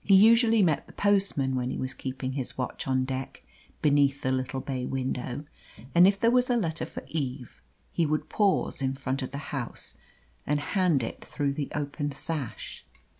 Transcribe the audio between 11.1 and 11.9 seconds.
through the